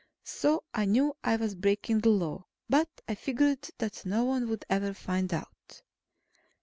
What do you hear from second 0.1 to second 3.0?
So I knew I was breaking the Law. But